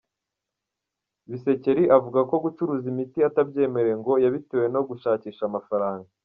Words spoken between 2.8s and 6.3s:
imiti atabyemerewe ngo yabitewe no gushakisha amafaranga.